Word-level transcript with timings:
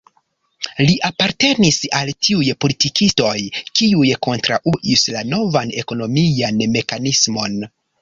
Li 0.87 0.95
apartenis 1.09 1.77
al 1.97 2.09
tiuj 2.27 2.49
politikistoj, 2.65 3.35
kiuj 3.81 4.09
kontraŭis 4.31 5.07
la 5.19 5.25
novan 5.37 5.79
ekonomian 5.87 6.63
mekanismon. 6.79 7.67